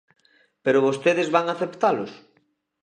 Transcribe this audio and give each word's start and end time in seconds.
¿Pero 0.63 0.83
vostedes 0.87 1.29
van 1.35 1.45
aceptalos? 1.49 2.11